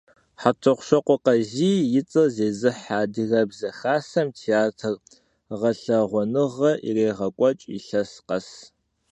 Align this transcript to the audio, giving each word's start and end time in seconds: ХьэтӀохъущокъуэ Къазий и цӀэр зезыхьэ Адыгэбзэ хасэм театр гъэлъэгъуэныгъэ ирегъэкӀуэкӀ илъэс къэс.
ХьэтӀохъущокъуэ 0.41 1.17
Къазий 1.23 1.81
и 1.99 2.01
цӀэр 2.09 2.29
зезыхьэ 2.35 2.95
Адыгэбзэ 3.01 3.69
хасэм 3.77 4.27
театр 4.39 4.93
гъэлъэгъуэныгъэ 5.59 6.71
ирегъэкӀуэкӀ 6.87 7.65
илъэс 7.77 8.11
къэс. 8.27 8.47